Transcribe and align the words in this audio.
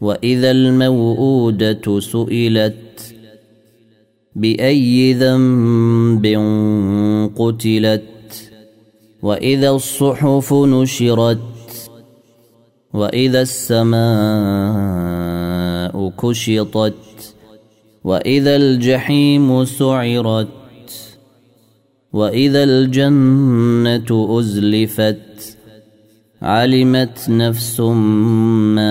وإذا 0.00 0.50
الموءودة 0.50 2.00
سئلت 2.00 3.14
بأي 4.36 5.12
ذنب 5.12 6.26
قتلت 7.36 8.50
وإذا 9.22 9.70
الصحف 9.70 10.52
نشرت 10.52 11.38
وإذا 12.92 13.42
السماء 13.42 14.00
كشطت 16.18 16.94
وإذا 18.04 18.56
الجحيم 18.56 19.64
سعرت 19.64 20.48
وإذا 22.12 22.64
الجنة 22.64 24.38
أزلفت 24.38 25.56
علمت 26.42 27.26
نفس 27.28 27.80
ما 27.80 28.90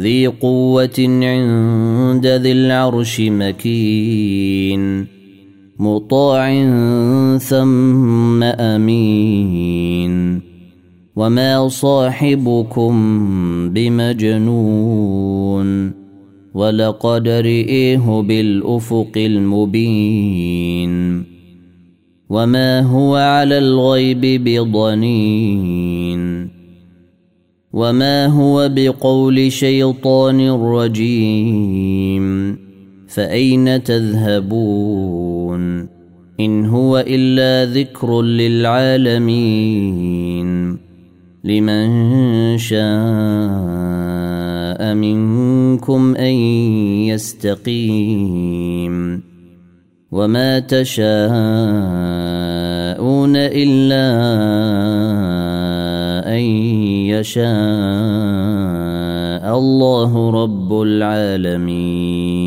ذي 0.00 0.26
قوة 0.26 0.98
عند 0.98 2.26
ذي 2.26 2.52
العرش 2.52 3.20
مكين 3.20 5.06
مطاع 5.78 6.64
ثم 7.38 8.42
أمين. 8.42 10.08
وما 11.16 11.68
صاحبكم 11.68 12.94
بمجنون 13.74 14.88
ولقد 16.54 17.28
رئيه 17.28 18.20
بالأفق 18.20 19.12
المبين. 19.16 20.92
وما 22.30 22.80
هو 22.80 23.16
على 23.16 23.58
الغيب 23.58 24.44
بضنين. 24.44 26.18
وما 27.72 28.26
هو 28.26 28.68
بقول 28.72 29.52
شيطان 29.52 30.50
رجيم 30.50 32.18
فاين 33.08 33.82
تذهبون 33.82 35.58
ان 36.40 36.66
هو 36.66 37.04
الا 37.06 37.72
ذكر 37.72 38.22
للعالمين 38.22 39.58
لمن 41.44 42.58
شاء 42.58 42.78
منكم 44.94 46.16
ان 46.16 46.34
يستقيم 47.12 48.48
وما 50.12 50.58
تشاءون 50.58 51.08
الا 53.36 54.08
ان 56.36 56.67
يشاء 57.20 57.48
الله 59.58 60.30
رب 60.30 60.82
العالمين. 60.82 62.38